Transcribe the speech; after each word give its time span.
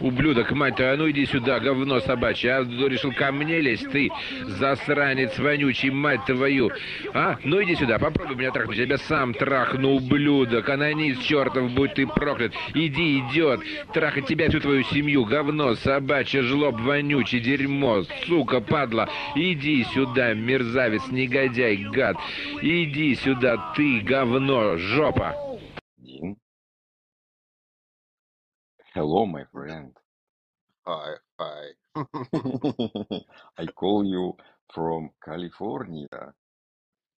Ублюдок, 0.00 0.52
мать 0.52 0.76
твою, 0.76 0.92
а 0.92 0.96
ну 0.96 1.10
иди 1.10 1.26
сюда, 1.26 1.58
говно 1.58 2.00
собачье. 2.00 2.54
А 2.54 2.62
решил 2.62 3.12
ко 3.12 3.32
мне 3.32 3.60
лезть, 3.60 3.90
ты, 3.90 4.10
засранец 4.46 5.38
вонючий, 5.38 5.90
мать 5.90 6.24
твою. 6.24 6.70
А, 7.14 7.36
ну 7.42 7.62
иди 7.62 7.74
сюда, 7.74 7.98
попробуй 7.98 8.36
меня 8.36 8.52
трахнуть. 8.52 8.76
Я 8.76 8.84
тебя 8.84 8.98
сам 8.98 9.34
трахну, 9.34 9.96
ублюдок. 9.96 10.68
Анонист 10.68 11.22
чертов, 11.22 11.72
будь 11.72 11.94
ты 11.94 12.06
проклят. 12.06 12.52
Иди, 12.74 13.18
идет. 13.18 13.60
Трахать 13.92 14.26
тебя, 14.26 14.48
всю 14.48 14.60
твою 14.60 14.84
семью. 14.84 15.24
Говно 15.24 15.74
собачье, 15.74 16.42
жлоб 16.42 16.80
вонючий, 16.80 17.40
дерьмо. 17.40 18.04
Сука, 18.26 18.60
падла. 18.60 19.08
Иди 19.34 19.84
сюда, 19.94 20.34
мерзавец, 20.34 21.02
негодяй, 21.10 21.76
гад. 21.76 22.16
Иди 22.62 23.16
сюда, 23.16 23.72
ты, 23.76 24.00
говно, 24.00 24.76
жопа. 24.76 25.47
Hello, 28.98 29.26
my 29.26 29.44
friend. 29.52 29.92
Hi, 30.84 31.14
hi. 31.38 31.66
I 33.56 33.66
call 33.68 34.04
you 34.04 34.36
from 34.74 35.10
California. 35.24 36.34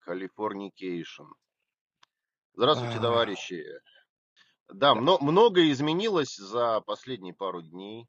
Californication. 0.07 1.27
Здравствуйте, 2.55 2.97
Ах, 2.97 3.03
товарищи. 3.03 3.65
Да, 4.69 4.95
мно- 4.95 5.17
многое 5.23 5.73
изменилось 5.73 6.37
за 6.37 6.83
последние 6.83 7.33
пару 7.33 7.63
дней. 7.63 8.07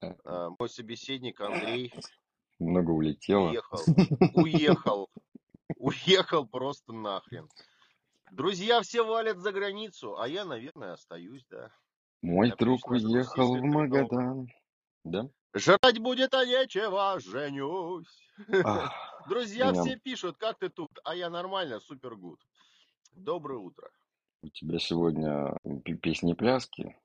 э, 0.00 0.14
А, 0.24 0.48
Мой 0.58 0.70
собеседник 0.70 1.38
Андрей 1.42 1.92
Много 2.58 2.92
улетело. 2.92 3.50
уехал, 3.50 3.84
уехал, 4.32 5.10
уехал 5.76 6.46
просто 6.48 6.94
нахрен. 6.94 7.46
Друзья 8.32 8.80
все 8.80 9.04
валят 9.04 9.36
за 9.40 9.52
границу, 9.52 10.18
а 10.18 10.26
я, 10.26 10.46
наверное, 10.46 10.94
остаюсь, 10.94 11.44
да. 11.50 11.70
Мой 12.22 12.52
друг 12.58 12.88
уехал 12.90 13.56
в. 13.56 13.62
Магадан. 13.62 14.48
Да? 15.04 15.28
Жрать 15.54 15.98
будет, 16.00 16.34
а 16.34 16.44
нечего, 16.44 17.18
женюсь. 17.20 18.06
Ах, 18.64 18.92
Друзья 19.28 19.70
меня- 19.72 19.82
все 19.82 19.96
пишут, 19.96 20.36
как 20.36 20.58
ты 20.58 20.68
тут? 20.68 20.90
А 21.04 21.14
я 21.14 21.30
нормально, 21.30 21.80
супер 21.80 22.16
гуд. 22.16 22.40
Доброе 23.12 23.58
утро. 23.58 23.90
у 24.42 24.48
тебя 24.48 24.78
сегодня 24.78 25.56
песни-пляски, 26.02 26.96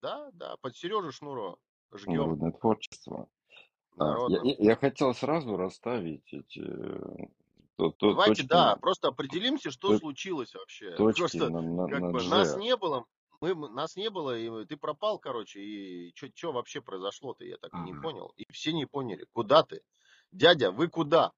Да, 0.00 0.30
да, 0.32 0.56
под 0.62 0.74
Сережу 0.76 1.12
Шнурова. 1.12 1.58
Жгем 1.92 2.16
народное 2.16 2.52
творчество. 2.52 3.28
А, 3.98 4.04
я, 4.04 4.10
народно. 4.10 4.40
я- 4.44 4.56
я 4.58 4.76
хотел 4.76 5.14
сразу 5.14 5.56
расставить 5.56 6.32
эти 6.32 6.60
э, 6.60 7.26
то, 7.76 7.90
то- 7.90 8.10
Давайте, 8.10 8.34
точки, 8.42 8.46
да, 8.48 8.76
просто 8.76 9.08
определимся, 9.08 9.70
что 9.70 9.88
то- 9.92 9.98
случилось 9.98 10.54
вообще. 10.54 10.94
точки 10.96 11.20
Просто 11.20 11.50
на, 11.50 11.60
на, 11.62 11.88
как 11.88 12.00
на 12.00 12.10
бы 12.12 12.22
нас 12.24 12.56
не 12.56 12.76
было, 12.76 13.04
мы, 13.40 13.54
мы- 13.54 13.68
нас 13.70 13.96
не 13.96 14.10
было, 14.10 14.36
и 14.38 14.64
ты 14.66 14.76
пропал, 14.76 15.18
короче, 15.18 15.60
и 15.60 16.14
что 16.34 16.52
вообще 16.52 16.80
произошло-то, 16.80 17.44
я 17.44 17.56
так 17.58 17.72
и 17.72 17.80
не 17.80 17.92
понял. 17.94 18.32
И 18.36 18.44
все 18.52 18.72
не 18.72 18.86
поняли. 18.86 19.26
Куда 19.32 19.62
ты? 19.62 19.82
Дядя, 20.32 20.70
вы 20.70 20.88
куда? 20.88 21.32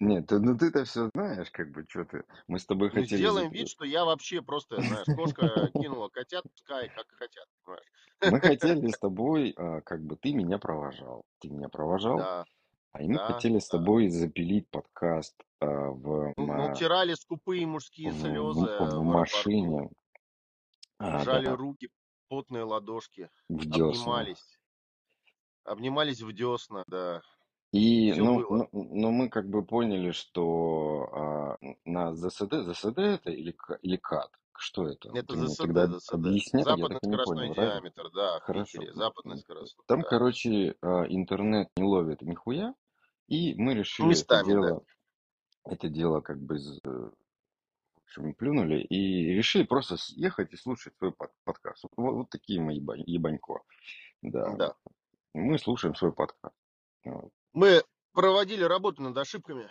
Нет, 0.00 0.30
ну 0.30 0.56
ты-то 0.56 0.84
все 0.84 1.10
знаешь, 1.14 1.50
как 1.50 1.72
бы, 1.72 1.84
что 1.88 2.04
ты. 2.04 2.24
Мы 2.46 2.58
с 2.58 2.66
тобой 2.66 2.90
Ну, 2.90 3.00
хотели... 3.02 3.18
сделаем 3.18 3.48
за- 3.48 3.54
вид, 3.54 3.68
что 3.68 3.84
я 3.84 4.04
вообще 4.04 4.40
просто, 4.42 4.82
знаешь, 4.84 5.08
кошка 5.10 5.70
кинула 5.72 6.08
котят, 6.08 6.44
пускай 6.54 6.88
как 6.90 7.06
хотят, 7.10 7.46
понимаешь? 7.64 7.86
Мы 8.24 8.40
хотели 8.40 8.86
с 8.90 8.98
тобой, 8.98 9.52
а, 9.56 9.80
как 9.80 10.02
бы, 10.02 10.16
ты 10.16 10.32
меня 10.32 10.58
провожал. 10.58 11.24
Ты 11.40 11.48
меня 11.50 11.68
провожал, 11.68 12.18
Да, 12.18 12.44
а 12.92 13.02
мы 13.02 13.14
да, 13.14 13.26
хотели 13.26 13.58
с 13.58 13.68
да. 13.68 13.78
тобой 13.78 14.08
запилить 14.08 14.68
подкаст 14.70 15.36
а, 15.60 15.66
в, 15.90 16.34
Мы, 16.36 16.46
мы 16.46 16.70
утирали 16.70 17.14
скупые 17.14 17.66
мужские 17.66 18.10
в, 18.10 18.20
слезы 18.20 18.64
в- 18.64 18.78
в 18.78 19.02
в 19.02 19.02
аэропорту, 19.02 19.04
машине, 19.04 19.90
а, 20.98 21.24
жали 21.24 21.46
да, 21.46 21.56
руки, 21.56 21.90
потные 22.28 22.64
ладошки, 22.64 23.30
в 23.48 23.64
десна. 23.64 23.88
обнимались, 23.88 24.58
обнимались 25.64 26.20
в 26.22 26.32
десна, 26.32 26.82
да, 26.86 27.22
И, 27.72 28.12
все 28.12 28.22
ну, 28.24 28.36
было. 28.48 28.68
ну, 28.72 28.88
но 28.94 29.10
мы 29.10 29.28
как 29.28 29.48
бы 29.48 29.64
поняли, 29.64 30.10
что 30.12 31.08
а, 31.12 31.58
на 31.84 32.14
ЗСД, 32.14 32.52
ЗСД 32.52 32.98
это 32.98 33.30
или, 33.30 33.56
или 33.82 33.96
КАТ? 33.96 34.30
Что 34.60 34.88
это? 34.88 35.10
Это 35.14 35.34
Ты 35.34 35.46
ЗСД, 35.46 35.58
тогда 35.58 35.86
ЗСД. 35.86 36.14
объяснял, 36.14 36.64
я 36.66 36.76
Западный 36.76 36.98
скоростной 36.98 37.36
понял, 37.36 37.54
правильно? 37.54 37.74
диаметр, 37.74 38.10
да, 38.12 38.40
в 38.40 38.42
Хорошо. 38.42 38.78
Питере. 38.78 38.92
Западный 38.94 39.38
скоростной, 39.38 39.84
Там, 39.86 40.00
да. 40.00 40.08
короче, 40.08 40.74
а, 40.82 41.04
интернет 41.08 41.68
не 41.76 41.84
ловит 41.84 42.22
нихуя, 42.22 42.74
и 43.28 43.54
мы 43.54 43.74
решили 43.74 44.08
это 44.08 44.18
Местами, 44.18 44.42
да. 44.42 44.48
дело, 44.48 44.84
это 45.64 45.88
дело 45.88 46.20
как 46.22 46.40
бы, 46.40 46.56
э, 46.56 47.10
общем, 48.08 48.34
плюнули 48.34 48.80
и 48.80 49.34
решили 49.34 49.64
просто 49.64 49.96
съехать 49.96 50.52
и 50.52 50.56
слушать 50.56 50.94
свой 50.98 51.12
под- 51.12 51.32
подкаст. 51.44 51.84
Вот, 51.96 52.12
вот 52.14 52.30
такие 52.30 52.60
мы 52.60 52.76
еба- 52.76 52.96
ебанько. 52.96 53.60
Да, 54.22 54.54
Да. 54.56 54.74
мы 55.34 55.58
слушаем 55.58 55.94
свой 55.94 56.12
подкаст. 56.12 56.54
Вот. 57.04 57.30
Мы 57.52 57.82
проводили 58.12 58.64
работу 58.64 59.02
над 59.02 59.16
ошибками. 59.16 59.68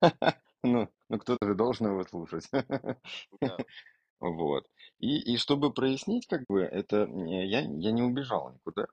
Ну, 0.64 0.88
ну 1.08 1.18
кто-то 1.18 1.44
же 1.44 1.54
должен 1.56 1.88
его 1.88 2.04
слушать. 2.04 2.48
Вот. 4.20 4.64
И, 5.00 5.34
и 5.34 5.36
чтобы 5.36 5.72
прояснить, 5.72 6.28
как 6.28 6.44
бы, 6.48 6.60
это 6.60 7.08
я, 7.26 7.62
я 7.62 7.90
не 7.90 8.02
убежал 8.02 8.52
никуда. 8.52 8.86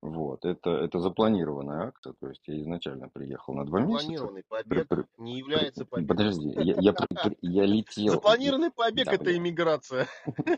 Вот. 0.00 0.44
Это, 0.44 0.70
это 0.70 1.00
запланированная 1.00 1.88
акция. 1.88 2.14
То 2.20 2.28
есть 2.28 2.42
я 2.46 2.60
изначально 2.60 3.08
приехал 3.08 3.54
на 3.54 3.64
два 3.64 3.80
месяца. 3.80 3.98
Запланированный 4.06 4.42
При- 4.48 4.62
побег 4.62 4.88
при- 4.88 5.22
не 5.22 5.38
является 5.38 5.84
побегом. 5.84 6.16
Подожди, 6.16 6.48
я, 6.50 6.74
я, 6.78 6.92
при- 6.92 7.16
при- 7.16 7.38
я 7.42 7.64
летел. 7.66 8.12
Запланированный 8.14 8.70
побег 8.70 9.06
Да, 9.06 9.12
это 9.14 9.36
иммиграция. 9.36 10.06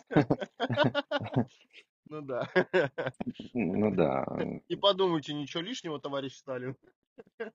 Ну 2.12 2.22
да. 2.22 2.48
Ну 3.54 3.94
да. 3.94 4.26
Не 4.68 4.74
подумайте 4.76 5.32
ничего 5.32 5.62
лишнего, 5.62 6.00
товарищ 6.00 6.34
Сталин. 6.36 6.76
Ну, 7.38 7.50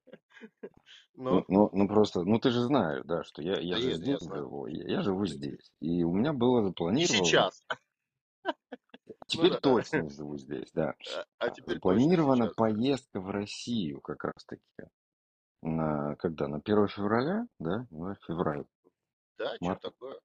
Ну, 1.15 1.45
ну, 1.49 1.69
ну 1.73 1.87
просто, 1.89 2.23
ну 2.23 2.39
ты 2.39 2.51
же 2.51 2.61
знаешь, 2.61 3.03
да, 3.05 3.23
что 3.25 3.41
я, 3.41 3.59
я 3.59 3.75
Да 3.75 3.81
же 3.81 3.87
я- 3.87 3.91
я 3.91 3.97
здесь 3.97 4.21
живу, 4.21 4.67
я, 4.67 4.87
я 4.87 5.01
живу 5.01 5.25
здесь. 5.25 5.71
И 5.81 6.03
у 6.03 6.13
меня 6.13 6.31
было 6.31 6.61
и 6.61 6.63
запланировано. 6.63 7.25
сейчас. 7.25 7.63
Теперь 9.27 9.51
да. 9.51 9.59
точно 9.59 10.09
живу 10.09 10.37
здесь, 10.37 10.71
да. 10.73 10.93
А- 11.17 11.25
А 11.39 11.49
теперь 11.49 11.79
точно 11.79 11.91
Запланирована 11.99 12.45
сейчас. 12.45 12.55
поездка 12.55 13.19
в 13.21 13.29
Россию 13.29 14.01
как 14.01 14.23
раз 14.23 14.45
таки. 14.45 14.61
На, 15.61 16.15
когда? 16.17 16.47
На 16.47 16.57
1 16.57 16.87
февраля, 16.89 17.47
да? 17.59 17.87
Ну, 17.89 18.13
февраль. 18.27 18.65
Да, 19.37 19.55
что 19.55 19.65
март. 19.65 19.81
такое? 19.81 20.19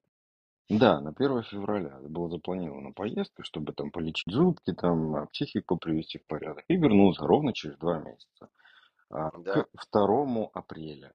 Да, 0.68 1.00
на 1.00 1.10
1 1.10 1.42
февраля 1.44 1.98
была 2.02 2.28
запланирована 2.28 2.92
поездка, 2.92 3.42
чтобы 3.42 3.72
там 3.72 3.90
полечить 3.90 4.32
зубки, 4.32 4.72
там 4.72 5.16
а, 5.16 5.26
психику 5.26 5.78
привести 5.78 6.18
в 6.18 6.26
порядок. 6.26 6.64
И 6.68 6.76
вернуться 6.76 7.24
ровно 7.26 7.52
через 7.52 7.76
два 7.78 7.98
месяца. 8.00 8.50
А, 9.08 9.30
Да. 9.38 9.64
К 9.64 9.68
2 9.92 10.50
апреля. 10.52 11.12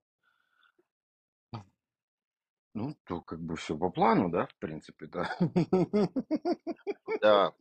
Ну, 2.74 2.94
то 3.06 3.22
как 3.22 3.40
бы 3.40 3.56
все 3.56 3.78
по 3.78 3.90
плану, 3.90 4.30
да, 4.30 4.48
в 4.48 4.56
принципе, 4.58 5.06
да. 5.08 5.30
Да. 7.22 7.54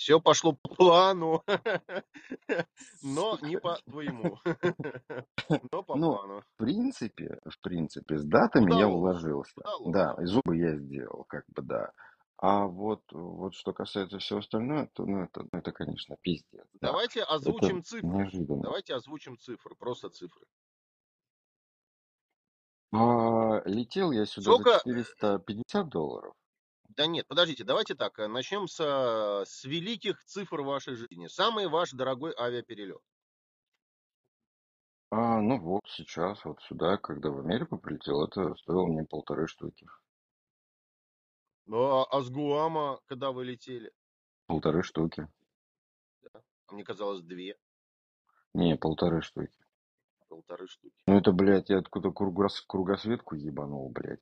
Все 0.00 0.18
пошло 0.18 0.54
по 0.54 0.74
плану, 0.74 1.44
но 3.02 3.36
не 3.42 3.58
по 3.60 3.74
твоему, 3.84 4.38
но 5.72 5.82
по 5.82 5.94
Ну, 5.94 6.14
плану. 6.16 6.40
В 6.40 6.56
принципе, 6.56 7.38
в 7.44 7.60
принципе, 7.60 8.16
с 8.16 8.24
датами 8.24 8.70
я 8.78 8.88
Удалось, 8.88 9.22
уложился. 9.22 9.52
удалось. 9.60 9.92
Да, 9.92 10.16
и 10.22 10.24
зубы 10.24 10.56
я 10.56 10.74
сделал, 10.78 11.24
как 11.28 11.44
бы, 11.48 11.60
да. 11.60 11.92
А 12.38 12.64
вот, 12.64 13.02
вот 13.12 13.52
что 13.54 13.74
касается 13.74 14.18
всего 14.20 14.38
остального, 14.38 14.88
то, 14.94 15.04
ну, 15.04 15.24
это, 15.24 15.42
ну, 15.42 15.58
это, 15.58 15.70
конечно, 15.70 16.16
пиздец. 16.22 16.64
Да. 16.80 16.88
Давайте 16.92 17.20
Это 17.20 17.34
озвучим 17.34 17.84
цифры. 17.84 18.08
неожиданно. 18.08 18.62
Давайте 18.62 18.94
озвучим 18.94 19.36
цифры, 19.38 19.74
просто 19.74 20.08
цифры. 20.08 20.46
А, 22.94 23.60
летел 23.66 24.12
я 24.12 24.24
сюда 24.24 24.50
Сколько- 24.52 24.70
за 24.70 24.78
450 24.80 25.88
долларов. 25.90 26.32
Да 26.96 27.06
нет, 27.06 27.26
подождите, 27.28 27.62
давайте 27.64 27.94
так, 27.94 28.18
э, 28.18 28.26
начнем 28.26 28.66
с, 28.66 28.80
э, 28.80 29.44
с 29.46 29.64
великих 29.64 30.24
цифр 30.24 30.60
вашей 30.62 30.96
жизни. 30.96 31.28
Самый 31.28 31.68
ваш 31.68 31.92
дорогой 31.92 32.34
авиаперелет. 32.36 33.00
А, 35.10 35.40
ну 35.40 35.58
вот, 35.60 35.82
сейчас, 35.86 36.44
вот 36.44 36.60
сюда, 36.62 36.96
когда 36.96 37.30
в 37.30 37.40
Америку 37.40 37.78
прилетел, 37.78 38.24
это 38.24 38.54
стоило 38.56 38.86
мне 38.86 39.04
полторы 39.04 39.46
штуки. 39.46 39.86
Ну, 41.66 41.82
а, 41.82 42.04
а 42.10 42.20
с 42.22 42.30
Гуама, 42.30 43.00
когда 43.06 43.30
вы 43.30 43.44
летели? 43.44 43.92
Полторы 44.46 44.82
штуки. 44.82 45.28
А 46.66 46.72
мне 46.72 46.84
казалось, 46.84 47.22
две, 47.22 47.56
Не, 48.54 48.76
полторы 48.76 49.22
штуки. 49.22 49.56
полторы 50.28 50.66
штуки. 50.66 50.94
Ну 51.06 51.18
это, 51.18 51.32
блядь, 51.32 51.70
я 51.70 51.78
откуда 51.78 52.08
кругос- 52.10 52.64
кругосветку 52.66 53.34
ебанул, 53.36 53.88
блядь. 53.90 54.20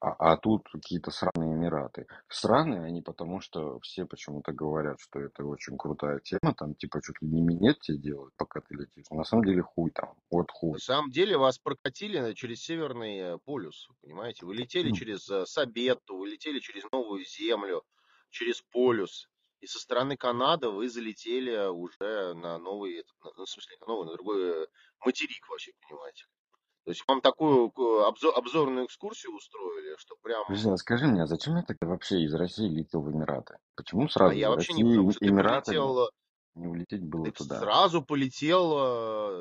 А, 0.00 0.32
а 0.32 0.36
тут 0.38 0.66
какие-то 0.72 1.10
сраные 1.10 1.54
Эмираты. 1.54 2.06
Сраные 2.28 2.84
они 2.84 3.02
потому, 3.02 3.40
что 3.40 3.78
все 3.80 4.06
почему-то 4.06 4.52
говорят, 4.52 4.98
что 4.98 5.20
это 5.20 5.44
очень 5.44 5.76
крутая 5.76 6.20
тема, 6.20 6.54
там 6.56 6.74
типа 6.74 7.02
чуть 7.02 7.20
ли 7.20 7.28
не 7.28 7.42
минет 7.42 7.80
тебе 7.80 7.98
делают, 7.98 8.34
пока 8.36 8.60
ты 8.60 8.74
летишь. 8.74 9.04
На 9.10 9.24
самом 9.24 9.44
деле 9.44 9.60
хуй 9.60 9.90
там, 9.90 10.14
вот 10.30 10.50
хуй. 10.50 10.72
На 10.72 10.78
самом 10.78 11.10
деле 11.10 11.36
вас 11.36 11.58
прокатили 11.58 12.32
через 12.32 12.62
Северный 12.62 13.18
э, 13.18 13.38
полюс, 13.44 13.88
понимаете? 14.00 14.46
Вы 14.46 14.54
летели 14.54 14.90
через 14.92 15.28
э, 15.28 15.44
Сабетту, 15.44 16.16
вы 16.16 16.30
летели 16.30 16.60
через 16.60 16.84
Новую 16.90 17.24
Землю, 17.26 17.82
через 18.30 18.62
полюс. 18.62 19.28
И 19.60 19.66
со 19.66 19.78
стороны 19.78 20.16
Канады 20.16 20.70
вы 20.70 20.88
залетели 20.88 21.68
уже 21.68 22.32
на 22.34 22.56
новый, 22.56 23.04
ну, 23.36 23.44
в 23.44 23.50
смысле, 23.50 23.76
на 23.82 23.86
новый, 23.86 24.06
на 24.06 24.14
другой 24.14 24.66
материк 25.04 25.46
вообще, 25.50 25.72
понимаете. 25.86 26.24
То 26.84 26.90
есть 26.92 27.04
вам 27.06 27.20
такую 27.20 27.70
обзор, 28.06 28.32
обзорную 28.36 28.86
экскурсию 28.86 29.34
устроили, 29.36 29.96
что 29.98 30.16
прям... 30.22 30.44
Друзья, 30.48 30.76
скажи 30.76 31.06
мне, 31.06 31.22
а 31.22 31.26
зачем 31.26 31.56
я 31.56 31.62
тогда 31.62 31.86
вообще 31.86 32.22
из 32.22 32.34
России 32.34 32.68
летел 32.68 33.02
в 33.02 33.10
Эмираты? 33.10 33.58
Почему 33.76 34.06
А 34.06 34.08
сразу 34.08 34.34
я 34.34 34.46
из 34.48 34.50
вообще 34.50 34.72
не... 34.72 34.82
России 34.82 34.96
Потому 34.96 35.08
в 35.08 35.12
что 35.12 35.20
ты 35.20 35.26
Эмираты 35.26 35.64
полетел... 35.66 35.98
э, 36.04 36.08
не 36.54 36.66
улететь 36.66 37.02
было 37.04 37.24
Ты 37.26 37.32
туда? 37.32 37.60
сразу 37.60 38.02
полетел... 38.02 38.72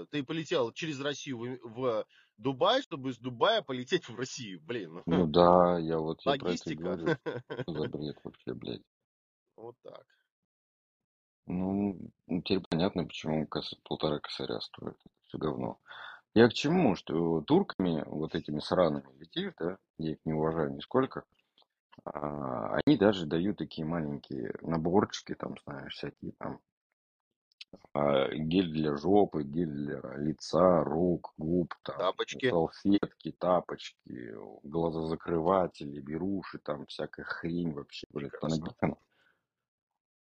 э, 0.01 0.06
Ты 0.12 0.24
полетел 0.24 0.71
через 0.74 1.00
Россию 1.00 1.59
в, 1.63 1.69
в 1.69 2.06
Дубай, 2.38 2.81
чтобы 2.81 3.12
из 3.12 3.18
Дубая 3.18 3.62
полететь 3.62 4.09
в 4.09 4.15
Россию. 4.18 4.59
Блин, 4.62 5.01
Ну 5.06 5.25
да, 5.27 5.77
я 5.80 5.97
вот 5.97 6.19
я 6.25 6.31
про 6.33 6.36
это 6.36 6.45
логистика. 6.45 6.83
говорю. 6.83 7.07
Что 7.63 7.74
за 7.74 7.88
бред 7.88 8.18
вообще, 8.24 8.53
блядь? 8.53 8.83
Вот 9.56 9.75
так. 9.81 10.06
Ну, 11.47 11.97
теперь 12.45 12.62
понятно, 12.69 13.06
почему 13.06 13.47
полтора 13.83 14.19
косаря 14.19 14.59
стоит. 14.59 14.97
Все 15.27 15.38
говно. 15.38 15.80
Я 16.35 16.47
к 16.47 16.53
чему? 16.53 16.95
Что 16.95 17.41
турками, 17.41 18.03
вот 18.05 18.35
этими 18.35 18.59
сраными 18.59 19.11
летишь, 19.17 19.53
да, 19.59 19.77
я 19.97 20.11
их 20.11 20.17
не 20.25 20.33
уважаю 20.33 20.73
нисколько, 20.73 21.23
а, 22.05 22.77
они 22.85 22.97
даже 22.97 23.25
дают 23.25 23.57
такие 23.57 23.85
маленькие 23.85 24.53
наборчики, 24.61 25.35
там, 25.35 25.55
знаешь, 25.65 25.93
всякие 25.95 26.33
там, 26.33 26.59
а, 27.93 28.29
гель 28.33 28.71
для 28.71 28.95
жопы, 28.95 29.43
гель 29.43 29.71
для 29.71 30.01
лица, 30.17 30.83
рук, 30.83 31.33
губ, 31.37 31.73
там, 31.83 31.97
Тапочки. 31.97 32.49
салфетки, 32.49 33.31
тапочки, 33.31 34.33
глазозакрыватели, 34.63 35.99
беруши, 35.99 36.59
там, 36.59 36.85
всякая 36.85 37.23
хрень 37.23 37.73
вообще, 37.73 38.07
блядь, 38.11 38.31
Прекрасно. 38.31 38.57
понабитана. 38.57 38.97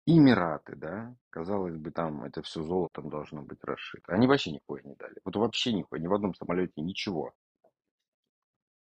Эмираты, 0.06 0.76
да, 0.76 1.16
казалось 1.30 1.78
бы, 1.78 1.92
там 1.92 2.24
это 2.26 2.42
все 2.42 2.62
золотом 2.62 3.10
должно 3.10 3.42
быть 3.42 3.64
расшито. 3.64 4.14
Они 4.14 4.28
вообще 4.28 4.52
нихуя 4.52 4.82
не 4.84 4.96
дали. 4.96 5.16
Вот 5.24 5.36
вообще 5.38 5.72
нихуя, 5.72 6.02
ни 6.02 6.08
в 6.08 6.14
одном 6.14 6.36
самолете 6.36 6.82
ничего. 6.82 7.34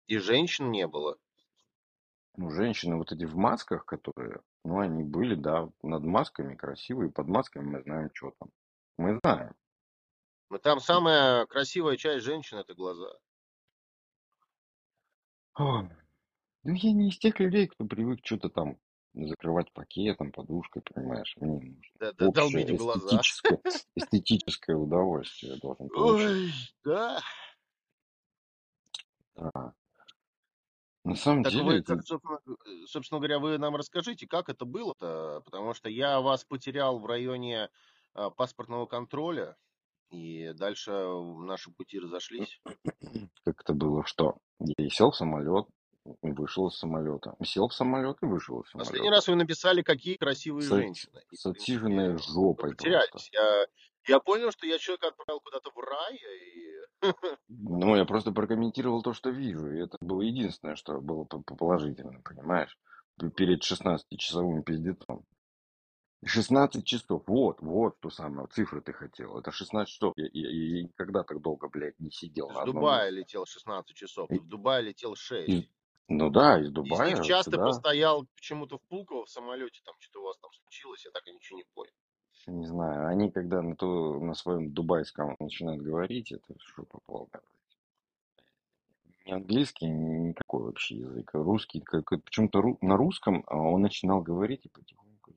И 0.06 0.16
женщин 0.16 0.70
не 0.70 0.86
было. 0.86 1.18
Ну, 2.36 2.50
женщины 2.50 2.96
вот 2.96 3.12
эти 3.12 3.24
в 3.24 3.36
масках, 3.36 3.84
которые, 3.84 4.40
ну, 4.64 4.78
они 4.80 5.04
были, 5.04 5.34
да, 5.34 5.68
над 5.82 6.02
масками 6.02 6.54
красивые, 6.54 7.10
под 7.10 7.28
масками 7.28 7.64
мы 7.64 7.82
знаем, 7.82 8.10
что 8.14 8.32
там. 8.38 8.48
Мы 8.96 9.18
знаем. 9.22 9.54
Но 10.48 10.58
там 10.58 10.80
самая 10.80 11.44
красивая 11.46 11.96
часть 11.98 12.24
женщин 12.24 12.56
это 12.58 12.74
глаза. 12.74 13.18
Ой, 15.58 15.88
Ну, 16.64 16.74
я 16.74 16.92
не 16.92 17.08
из 17.10 17.18
тех 17.18 17.38
людей, 17.38 17.66
кто 17.68 17.84
привык 17.84 18.20
что-то 18.24 18.48
там 18.48 18.78
закрывать 19.14 19.72
пакетом, 19.72 20.32
подушкой, 20.32 20.82
понимаешь. 20.82 21.36
Мне 21.40 21.52
нужно 21.52 21.76
Да, 22.00 22.12
да, 22.12 22.28
долбить 22.30 22.70
общее 22.70 22.78
глаза. 22.78 23.22
эстетическое, 23.22 23.60
эстетическое 23.96 24.76
удовольствие 24.76 25.56
должен 25.60 25.88
получить. 25.94 26.38
Ой, 26.38 26.52
да. 26.84 27.20
Да. 29.34 29.74
На 31.04 31.16
самом 31.16 31.42
Так 31.42 31.52
деле, 31.52 31.64
вы, 31.64 31.82
как, 31.82 32.04
собственно, 32.06 32.38
э, 32.46 32.86
собственно 32.86 33.18
говоря, 33.18 33.40
вы 33.40 33.58
нам 33.58 33.74
расскажите, 33.74 34.28
как 34.28 34.48
это 34.48 34.64
было-то, 34.64 35.42
потому 35.44 35.74
что 35.74 35.88
я 35.88 36.20
вас 36.20 36.44
потерял 36.44 37.00
в 37.00 37.06
районе 37.06 37.70
а, 38.14 38.30
паспортного 38.30 38.86
контроля, 38.86 39.56
и 40.10 40.52
дальше 40.54 40.92
наши 40.92 41.70
пути 41.72 41.98
разошлись. 41.98 42.60
как 43.44 43.60
это 43.60 43.74
было, 43.74 44.04
что 44.06 44.38
я 44.60 44.88
сел 44.90 45.10
в 45.10 45.16
самолет, 45.16 45.66
вышел 46.22 46.68
из 46.68 46.76
самолета. 46.76 47.34
Сел 47.44 47.68
в 47.68 47.74
самолет 47.74 48.16
и 48.22 48.26
вышел 48.26 48.60
из 48.60 48.70
Последний 48.72 48.96
самолета. 48.98 49.14
раз 49.16 49.28
вы 49.28 49.34
написали, 49.36 49.82
какие 49.82 50.16
красивые 50.16 50.62
С, 50.62 50.68
женщины. 50.68 51.20
И, 51.30 51.36
с 51.36 51.44
в 51.44 51.50
отсиженной 51.50 52.18
жопой 52.18 52.70
потерялись. 52.70 53.30
Я, 53.32 53.66
я 54.08 54.20
понял, 54.20 54.50
что 54.50 54.66
я 54.66 54.78
человека 54.78 55.08
отправил 55.08 55.40
куда-то 55.40 55.70
в 55.70 55.78
рай, 55.78 56.16
и 56.16 57.12
Ну, 57.48 57.96
я 57.96 58.04
просто 58.04 58.32
прокомментировал 58.32 59.02
то, 59.02 59.12
что 59.12 59.30
вижу, 59.30 59.70
и 59.70 59.78
это 59.80 59.96
было 60.00 60.22
единственное, 60.22 60.76
что 60.76 61.00
было 61.00 61.24
по- 61.24 61.40
по- 61.42 61.56
положительно, 61.56 62.20
понимаешь? 62.22 62.76
Перед 63.36 63.62
16-часовым 63.62 64.62
пиздецом. 64.62 65.24
16 66.24 66.84
часов, 66.86 67.24
вот, 67.26 67.60
вот 67.60 67.98
то 67.98 68.08
самое, 68.08 68.46
цифры 68.48 68.80
ты 68.80 68.92
хотел. 68.92 69.36
Это 69.38 69.50
16 69.50 69.92
часов. 69.92 70.12
Я, 70.16 70.28
я- 70.32 70.50
я 70.50 70.82
никогда 70.84 71.24
так 71.24 71.40
долго, 71.40 71.68
блядь, 71.68 71.98
не 71.98 72.10
сидел 72.12 72.48
из 72.48 72.54
на 72.54 72.60
одном 72.62 72.76
Дубая 72.76 73.06
месте. 73.10 73.18
летел 73.20 73.44
16 73.44 73.96
часов, 73.96 74.30
И- 74.30 74.34
ты 74.36 74.40
в 74.40 74.46
Дубае 74.46 74.82
летел 74.82 75.16
6. 75.16 75.48
из- 75.48 75.68
ну 76.08 76.30
да, 76.30 76.58
из 76.60 76.66
Из 76.66 76.66
них 76.68 76.74
Дубая 76.74 77.22
часто 77.22 77.52
сюда. 77.52 77.66
постоял 77.66 78.26
почему-то 78.36 78.78
в 78.78 78.82
Пулково 78.82 79.24
в 79.24 79.30
самолете, 79.30 79.80
там 79.84 79.94
что-то 79.98 80.20
у 80.20 80.24
вас 80.24 80.36
там 80.38 80.50
случилось, 80.52 81.04
я 81.04 81.10
так 81.12 81.26
и 81.26 81.32
ничего 81.32 81.58
не 81.58 81.64
понял. 81.74 81.92
Не 82.46 82.66
знаю, 82.66 83.06
они 83.08 83.30
когда 83.30 83.62
на, 83.62 83.76
то, 83.76 84.18
на 84.18 84.34
своем 84.34 84.72
дубайском 84.72 85.36
начинают 85.38 85.80
говорить, 85.82 86.32
это 86.32 86.54
что 86.58 86.82
попало, 86.84 87.28
Не 89.26 89.32
английский, 89.32 89.86
никакой 89.86 90.64
вообще 90.64 90.96
язык. 90.96 91.30
а 91.34 91.38
Русский, 91.38 91.80
как, 91.80 92.08
почему-то 92.24 92.58
ру- 92.60 92.78
на 92.80 92.96
русском 92.96 93.44
а 93.46 93.56
он 93.56 93.82
начинал 93.82 94.20
говорить 94.22 94.66
и 94.66 94.68
потихоньку. 94.68 95.34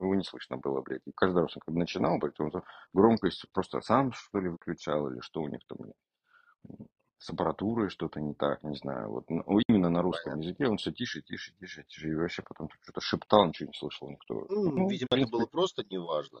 Его 0.00 0.14
не 0.14 0.24
слышно 0.24 0.56
было, 0.56 0.80
блядь. 0.80 1.02
И 1.06 1.12
каждый 1.12 1.42
раз, 1.42 1.54
он 1.56 1.60
когда 1.66 1.80
начинал, 1.80 2.18
блядь, 2.18 2.40
он 2.40 2.50
громкость 2.94 3.44
просто 3.52 3.82
сам, 3.82 4.12
что 4.12 4.40
ли, 4.40 4.48
выключал, 4.48 5.10
или 5.10 5.20
что 5.20 5.42
у 5.42 5.48
них 5.48 5.60
там, 5.66 5.76
блядь, 5.78 6.88
с 7.20 7.28
аппаратурой 7.28 7.90
что-то 7.90 8.18
не 8.20 8.32
так, 8.34 8.62
не 8.62 8.74
знаю. 8.76 9.10
Вот 9.10 9.28
ну, 9.28 9.42
именно 9.68 9.90
на 9.90 10.00
русском 10.00 10.32
Понятно. 10.32 10.48
языке 10.48 10.68
он 10.68 10.78
все 10.78 10.90
тише, 10.90 11.20
тише, 11.20 11.52
тише, 11.60 11.84
тише. 11.84 12.08
И 12.08 12.14
вообще 12.14 12.42
потом 12.42 12.70
что-то 12.80 13.00
шептал, 13.02 13.46
ничего 13.46 13.66
не 13.68 13.78
слышал 13.78 14.08
никто. 14.08 14.46
Ну, 14.48 14.70
Ну, 14.72 14.88
видимо, 14.88 15.08
это 15.12 15.28
было 15.28 15.46
просто 15.46 15.84
неважно. 15.90 16.40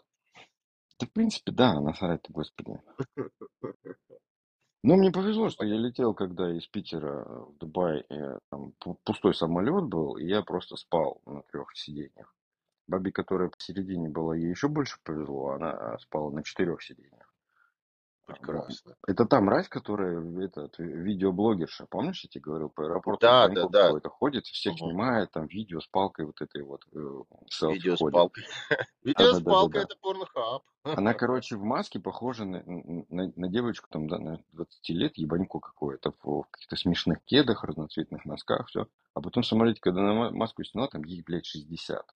да, 0.98 1.06
в 1.06 1.12
принципе, 1.12 1.52
да, 1.52 1.78
насрать 1.80 2.22
ты, 2.22 2.32
господи. 2.32 2.80
Но 4.82 4.96
мне 4.96 5.10
повезло, 5.12 5.44
Ну, 5.44 5.50
что 5.50 5.66
я 5.66 5.76
летел, 5.76 6.14
когда 6.14 6.50
из 6.56 6.66
Питера 6.66 7.24
в 7.24 7.58
Дубай, 7.58 8.06
э, 8.08 8.38
там 8.50 8.72
пу- 8.82 8.96
пустой 9.04 9.34
самолет 9.34 9.84
был, 9.84 10.16
и 10.16 10.24
я 10.24 10.40
просто 10.42 10.76
спал 10.76 11.20
на 11.26 11.42
трех 11.42 11.76
сиденьях. 11.76 12.34
Бабе, 12.86 13.12
которая 13.12 13.50
посередине 13.50 14.08
была, 14.08 14.34
ей 14.34 14.48
еще 14.48 14.68
больше 14.68 14.98
повезло, 15.04 15.50
она 15.50 15.70
а, 15.70 15.98
спала 15.98 16.30
на 16.30 16.42
четырех 16.42 16.82
сиденьях. 16.82 17.29
А, 18.30 18.34
прекрасно. 18.36 18.94
Это 19.06 19.24
та 19.26 19.40
мразь, 19.40 19.68
которая, 19.68 20.20
этот, 20.44 20.78
ви- 20.78 20.92
видеоблогерша, 21.02 21.86
помнишь, 21.86 22.22
я 22.24 22.28
тебе 22.28 22.42
говорил, 22.42 22.68
по 22.68 22.84
аэропорту 22.84 23.20
Да, 23.26 23.48
да, 23.48 23.68
да. 23.68 23.86
какой-то 23.86 24.08
ходит, 24.08 24.46
всех 24.46 24.74
Мгм. 24.74 24.78
снимает, 24.90 25.30
там 25.30 25.46
видео 25.46 25.80
с 25.80 25.86
палкой 25.86 26.26
вот 26.26 26.40
этой 26.40 26.62
вот, 26.62 26.82
э, 26.92 26.98
Видео 27.68 27.96
с 27.96 27.98
ходит. 27.98 28.14
палкой. 28.14 28.44
Видео 29.02 29.24
с 29.32 29.42
палкой 29.42 29.44
Да-да-да-да-да. 29.44 29.80
это 29.80 29.96
порнохаб. 30.00 30.62
Она, 30.82 31.14
короче, 31.14 31.56
в 31.56 31.62
маске 31.62 32.00
похожа 32.00 32.44
на, 32.44 32.62
на, 32.66 33.32
на 33.34 33.48
девочку 33.48 33.88
там, 33.90 34.08
да, 34.08 34.18
на 34.18 34.42
20 34.52 34.88
лет, 34.90 35.16
ебанько 35.18 35.58
какое-то, 35.60 36.12
в 36.22 36.44
каких-то 36.50 36.76
смешных 36.76 37.22
кедах, 37.24 37.64
разноцветных 37.64 38.24
носках, 38.24 38.68
все. 38.68 38.86
А 39.14 39.20
потом 39.20 39.42
самолете, 39.42 39.80
когда 39.80 40.00
она 40.02 40.14
ма- 40.14 40.30
маску 40.30 40.62
сняла, 40.64 40.88
там 40.88 41.02
ей, 41.04 41.22
блядь, 41.22 41.44
60. 41.46 42.06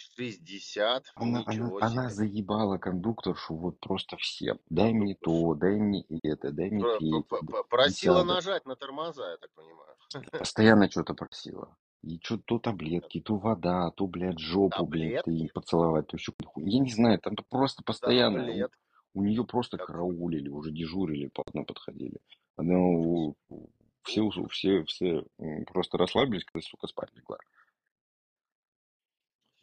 60, 0.00 1.04
Она, 1.14 1.40
она, 1.40 1.52
ничего 1.52 1.78
она 1.80 2.10
себе. 2.10 2.28
заебала 2.28 2.78
кондукторшу 2.78 3.54
вот 3.56 3.78
просто 3.80 4.16
всем. 4.16 4.58
Дай 4.70 4.92
мне 4.92 5.14
то, 5.20 5.54
дай 5.54 5.76
мне 5.76 6.04
это, 6.22 6.50
дай 6.52 6.70
мне 6.70 6.82
Про- 6.82 7.22
п- 7.22 7.46
п- 7.46 7.62
Просила 7.68 8.24
нажать 8.24 8.66
на 8.66 8.76
тормоза, 8.76 9.30
я 9.30 9.36
так 9.36 9.50
понимаю. 9.54 9.96
Постоянно 10.38 10.90
что-то 10.90 11.14
просила. 11.14 11.76
И 12.02 12.18
что 12.22 12.38
то 12.38 12.58
таблетки, 12.58 13.20
то 13.20 13.36
вода, 13.36 13.90
то, 13.90 14.06
блядь, 14.06 14.38
жопу, 14.38 14.86
блядь, 14.86 15.16
ты 15.16 15.30
Таблетки, 15.32 15.52
поцеловать, 15.52 16.06
то 16.06 16.16
еще. 16.16 16.32
Я 16.56 16.78
не 16.80 16.90
знаю, 16.90 17.18
там 17.20 17.36
просто 17.50 17.82
постоянно. 17.84 18.38
У, 18.42 18.46
таблетки. 18.46 18.76
нее 19.14 19.44
просто 19.44 19.76
Как- 19.76 19.88
караулили, 19.88 20.48
уже 20.48 20.70
дежурили, 20.72 21.26
по 21.28 21.42
одной 21.46 21.64
подходили. 21.66 22.16
Она 22.56 22.78
у- 22.78 23.34
у- 23.50 23.70
все, 24.02 24.22
ус- 24.22 24.50
все, 24.50 24.82
все 24.84 25.24
м, 25.38 25.64
просто 25.66 25.98
расслабились, 25.98 26.44
когда 26.44 26.66
сука 26.66 26.86
спать 26.86 27.10
легла. 27.14 27.36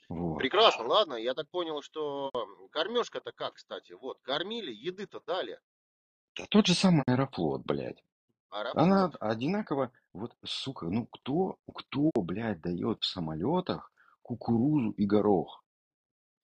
Вот. 0.09 0.37
Прекрасно, 0.37 0.85
ладно, 0.85 1.15
я 1.15 1.33
так 1.33 1.49
понял, 1.49 1.81
что 1.81 2.31
кормежка-то 2.71 3.31
как, 3.31 3.55
кстати, 3.55 3.93
вот, 3.93 4.19
кормили, 4.21 4.71
еды-то 4.71 5.19
дали, 5.19 5.59
Да 6.37 6.45
тот 6.49 6.67
же 6.67 6.73
самый 6.73 7.03
Аэрофлот, 7.07 7.63
блядь. 7.65 8.03
Она 8.73 9.05
аэрофлот. 9.05 9.21
одинаково, 9.21 9.91
вот, 10.13 10.35
сука, 10.45 10.85
ну 10.85 11.05
кто, 11.07 11.57
кто, 11.73 12.11
блядь, 12.15 12.61
дает 12.61 13.01
в 13.01 13.05
самолетах 13.05 13.91
кукурузу 14.21 14.91
и 14.91 15.05
горох? 15.05 15.63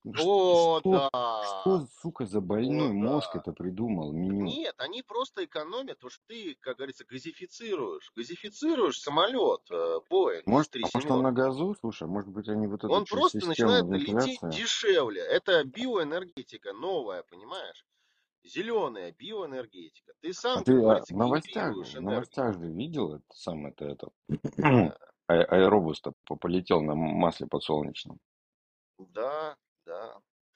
Ну, 0.06 0.12
О, 0.18 0.80
Что, 0.82 1.10
да, 1.14 1.62
что, 1.62 1.88
сука, 2.02 2.26
за 2.26 2.42
больной 2.42 2.90
о, 2.90 2.94
мозг 2.94 3.30
да. 3.34 3.40
это 3.40 3.54
придумал 3.54 4.12
меню? 4.12 4.44
Нет, 4.46 4.76
они 4.78 5.02
просто 5.02 5.46
экономят, 5.46 5.96
потому 5.96 6.12
что 6.12 6.22
ты, 6.28 6.58
как 6.60 6.78
говорится, 6.78 7.06
газифицируешь, 7.06 8.12
газифицируешь 8.14 9.00
самолет, 9.00 9.62
э, 9.72 10.00
Boeing 10.12 10.44
Может, 10.46 10.76
из 10.76 10.84
а 10.84 10.90
может 10.94 11.10
он 11.10 11.22
на 11.22 11.32
37 11.32 11.34
газу, 11.34 11.76
слушай, 11.80 12.06
может 12.06 12.30
быть 12.32 12.50
они 12.50 12.68
вот 12.68 12.84
эту 12.84 12.92
Он 12.92 13.06
просто 13.06 13.46
начинает 13.46 13.86
лететь 13.86 14.10
вентиляции. 14.10 14.52
дешевле. 14.52 15.22
Это 15.22 15.64
биоэнергетика 15.64 16.74
новая, 16.74 17.24
понимаешь? 17.24 17.86
Зеленая 18.44 19.14
биоэнергетика. 19.14 20.12
Ты 20.20 20.32
А 20.32 20.34
сам, 20.34 20.64
ты 20.66 20.74
а, 20.74 20.82
говорится, 20.82 21.14
в 21.14 21.18
новостях, 21.18 21.76
в 21.78 22.02
новостях 22.02 22.54
же 22.60 22.68
видел 22.68 23.16
это 23.16 23.24
самое 23.34 23.74
это, 23.78 23.86
это 23.86 24.10
а- 25.28 25.34
аэробус-то 25.34 26.12
по- 26.26 26.36
полетел 26.36 26.82
на 26.82 26.94
масле 26.94 27.48
подсолнечном. 27.48 28.20
Да. 28.98 29.56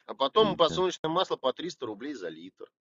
А 0.07 0.15
потом 0.15 0.55
подсолнечное 0.55 1.11
масло 1.11 1.35
по 1.35 1.51
300 1.53 1.85
рублей 1.85 2.13
за 2.13 2.29
литр. 2.29 2.71